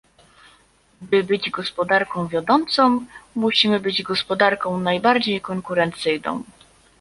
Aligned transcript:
By 1.01 1.23
być 1.23 1.49
gospodarką 1.49 2.27
wiodącą, 2.27 3.05
musimy 3.35 3.79
być 3.79 4.03
gospodarką 4.03 4.79
najbardziej 4.79 5.41
konkurencyjną 5.41 6.43